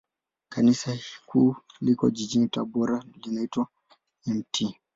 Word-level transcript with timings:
Kanisa 0.49 0.99
Kuu 1.25 1.55
liko 1.81 2.09
jijini 2.11 2.47
Tabora, 2.47 2.97
na 2.97 3.13
linaitwa 3.23 3.67
la 4.25 4.33
Mt. 4.35 4.75